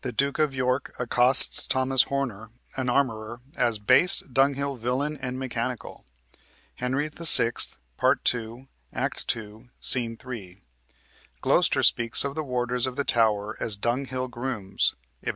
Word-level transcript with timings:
The 0.00 0.10
Duke 0.10 0.40
of 0.40 0.56
York 0.56 0.92
accosts 0.98 1.68
Thomas 1.68 2.02
Horner, 2.02 2.50
an 2.76 2.88
armorer, 2.88 3.42
as 3.54 3.78
"base 3.78 4.18
dunghill 4.18 4.74
villain 4.74 5.16
and 5.22 5.38
mechanical" 5.38 6.04
(Henry 6.74 7.06
VI., 7.08 7.52
Part 7.96 8.24
2, 8.24 8.66
Act 8.92 9.28
2, 9.28 9.68
Sc. 9.78 9.98
3); 10.18 10.62
Gloster 11.42 11.84
speaks 11.84 12.24
of 12.24 12.34
the 12.34 12.42
warders 12.42 12.88
of 12.88 12.96
the 12.96 13.04
Tower 13.04 13.56
as 13.60 13.76
"dunghill 13.76 14.26
grooms" 14.26 14.96
(Ib. 15.22 15.24